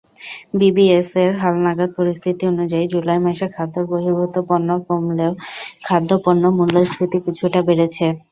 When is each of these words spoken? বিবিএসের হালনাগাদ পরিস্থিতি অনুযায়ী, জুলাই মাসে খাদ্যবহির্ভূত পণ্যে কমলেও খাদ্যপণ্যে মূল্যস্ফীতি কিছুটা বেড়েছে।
বিবিএসের 0.59 1.29
হালনাগাদ 1.41 1.89
পরিস্থিতি 1.97 2.43
অনুযায়ী, 2.51 2.85
জুলাই 2.93 3.19
মাসে 3.25 3.45
খাদ্যবহির্ভূত 3.55 4.35
পণ্যে 4.47 4.75
কমলেও 4.87 5.31
খাদ্যপণ্যে 5.85 6.49
মূল্যস্ফীতি 6.57 7.17
কিছুটা 7.25 7.59
বেড়েছে। 7.67 8.05